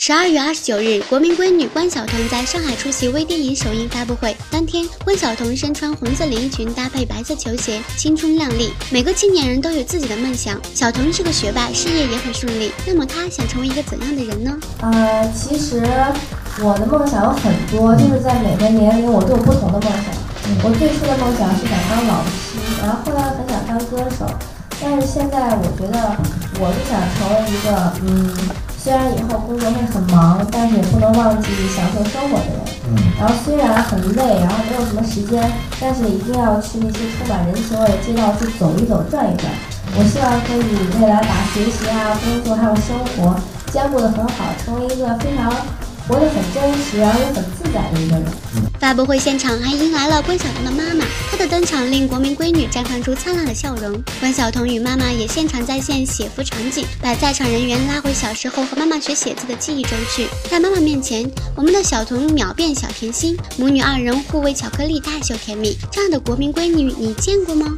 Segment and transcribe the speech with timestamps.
[0.00, 4.34] 十二月二十九日，国民闺女关晓彤在上海出席微电影首映发布会。
[4.48, 8.72] 当天，关晓彤身穿红色连衣裙，搭配白色球鞋，青春靓丽。
[8.92, 12.70] 每个青年人都有自己的梦想，晓彤是个学霸，事业也很顺利。
[12.86, 14.56] 那么，她想成为一个怎样的人呢？
[14.82, 15.82] 呃，其实
[16.62, 20.04] 我的梦想有很多，就是在每个年龄我都有不同的梦想。
[20.62, 24.30] 我最初的梦想是想当老师，然后后来很想当歌手，
[24.80, 26.16] 但是现在我觉得
[26.60, 28.48] 我是想成为一个嗯。
[28.88, 32.56] 虽然以后工作会很忙，但是也不能忘记享受生活的人。
[32.88, 32.96] 嗯。
[33.20, 35.44] 然后虽然很累，然后没有什么时间，
[35.78, 39.52] 但是一定要去那些充满人情味的街道去走一走、转一转。
[39.94, 43.36] 我希望可以未来把学习啊、工作还有生活
[43.70, 45.52] 兼顾得很好，成为一个非常。
[46.08, 48.24] 活得很真实，而又很自在的一个人。
[48.80, 54.02] 发布会现场还迎来了关晓彤的妈妈，她的登场令国民闺女绽放出灿烂的笑容。
[54.18, 60.26] 关晓彤与妈妈也现场再现写符场景，把在场人员拉回小时候和妈妈学写字的记忆中去。
[60.48, 65.76] 在妈妈面前，我们的小彤秒变小甜心，母女二人互喂巧克力，大秀甜蜜。
[65.92, 67.76] 这样的国民闺女，你见过吗？